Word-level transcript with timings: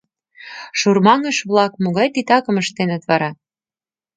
Шурмаҥыш-влак 0.79 1.73
могай 1.83 2.07
титакым 2.15 2.55
ыштеныт 2.63 3.03
вара? 3.09 3.31